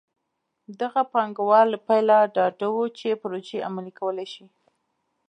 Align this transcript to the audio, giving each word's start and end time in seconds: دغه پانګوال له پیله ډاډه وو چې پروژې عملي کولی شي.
دغه 0.81 1.01
پانګوال 1.13 1.67
له 1.73 1.79
پیله 1.87 2.17
ډاډه 2.35 2.67
وو 2.73 2.85
چې 2.97 3.19
پروژې 3.21 3.57
عملي 3.67 3.93
کولی 3.99 4.27
شي. 4.33 4.45